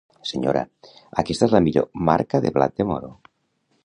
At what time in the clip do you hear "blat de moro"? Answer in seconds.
2.57-3.13